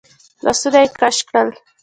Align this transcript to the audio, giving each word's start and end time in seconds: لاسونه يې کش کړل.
لاسونه 0.43 0.79
يې 0.83 0.87
کش 0.99 1.17
کړل. 1.27 1.49